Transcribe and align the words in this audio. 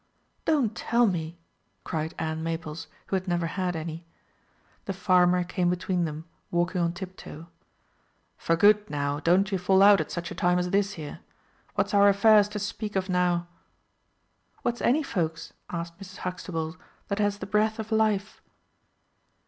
"Don't 0.45 0.75
tell 0.75 1.05
me," 1.05 1.37
cried 1.83 2.15
Ann 2.17 2.41
Maples, 2.41 2.87
who 3.05 3.15
had 3.15 3.27
never 3.27 3.45
had 3.45 3.75
any. 3.75 4.03
The 4.85 4.93
farmer 4.93 5.43
came 5.43 5.69
between 5.69 6.05
them, 6.05 6.25
walking 6.49 6.81
on 6.81 6.93
tip 6.93 7.15
toe. 7.15 7.49
"For 8.35 8.55
good, 8.55 8.89
now, 8.89 9.19
don't 9.19 9.51
ye 9.51 9.59
fall 9.59 9.83
out 9.83 10.01
at 10.01 10.09
such 10.09 10.31
a 10.31 10.33
time 10.33 10.57
as 10.57 10.71
this 10.71 10.93
here. 10.93 11.19
What's 11.75 11.93
our 11.93 12.09
affairs 12.09 12.47
to 12.49 12.57
speak 12.57 12.95
of 12.95 13.09
now?" 13.09 13.45
"What's 14.63 14.81
any 14.81 15.03
folks," 15.03 15.53
asked 15.69 15.99
Mrs. 15.99 16.17
Huxtable, 16.25 16.77
"that 17.09 17.19
has 17.19 17.37
the 17.37 17.45
breath 17.45 17.77
of 17.77 17.91
life?" 17.91 18.41